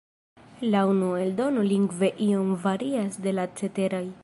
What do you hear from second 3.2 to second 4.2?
de la ceteraj.